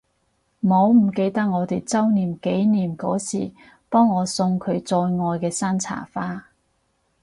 [0.61, 3.51] 唔好唔記得我哋週年紀念嗰時
[3.87, 6.47] 幫我送佢最愛嘅山茶花